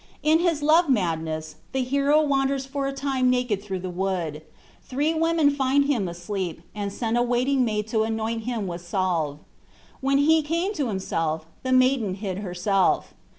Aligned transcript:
In 0.23 0.39
his 0.39 0.63
love 0.63 0.89
madness, 0.89 1.57
the 1.73 1.83
hero 1.83 2.23
wanders 2.23 2.65
for 2.65 2.87
a 2.87 2.91
time 2.91 3.29
naked 3.29 3.61
through 3.61 3.81
the 3.81 3.91
wood; 3.91 4.41
three 4.81 5.13
women 5.13 5.51
find 5.51 5.85
him 5.85 6.07
asleep, 6.07 6.63
and 6.73 6.91
send 6.91 7.19
a 7.19 7.21
waiting 7.21 7.63
maid 7.63 7.85
to 7.89 8.01
annoint 8.01 8.45
him 8.45 8.65
with 8.65 8.81
salve; 8.81 9.37
when 9.99 10.17
he 10.17 10.41
came 10.41 10.73
to 10.73 10.87
himself, 10.87 11.45
the 11.61 11.71
maiden 11.71 12.15
hid 12.15 12.39
herself. 12.39 13.13